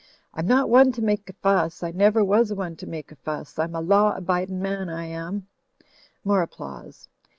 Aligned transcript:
"I'm 0.33 0.47
not 0.47 0.67
one 0.67 0.91
to 0.93 1.01
make 1.03 1.29
a 1.29 1.33
fuss. 1.33 1.83
I 1.83 1.91
never 1.91 2.25
was 2.25 2.51
one 2.51 2.75
to 2.77 2.87
make 2.87 3.11
a 3.11 3.15
fuss. 3.17 3.59
I'm 3.59 3.75
a 3.75 3.81
law 3.81 4.17
abidin' 4.17 4.59
man, 4.59 4.89
I 4.89 5.05
am. 5.05 5.45
(More 6.25 6.41
applause.) 6.41 7.07